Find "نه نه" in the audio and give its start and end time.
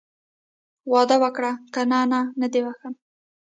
1.91-2.47